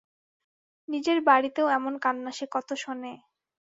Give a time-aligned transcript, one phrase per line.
[0.89, 3.13] নিজের বাড়িতেও এমন কান্না সে কত শোনে।